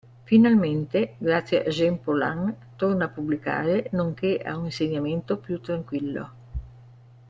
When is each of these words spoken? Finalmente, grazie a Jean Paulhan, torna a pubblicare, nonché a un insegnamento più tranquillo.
Finalmente, 0.25 1.13
grazie 1.19 1.61
a 1.63 1.69
Jean 1.69 1.99
Paulhan, 2.01 2.55
torna 2.75 3.05
a 3.05 3.09
pubblicare, 3.09 3.89
nonché 3.91 4.39
a 4.43 4.57
un 4.57 4.65
insegnamento 4.65 5.37
più 5.37 5.61
tranquillo. 5.61 6.29